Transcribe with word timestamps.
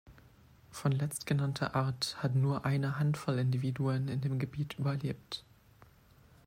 Von 0.71 0.93
letztgenannter 0.93 1.75
Art 1.75 2.17
hat 2.23 2.33
nur 2.33 2.65
eine 2.65 2.97
Handvoll 2.97 3.37
Individuen 3.37 4.07
in 4.07 4.19
dem 4.19 4.39
Gebiet 4.39 4.79
überlebt. 4.79 5.43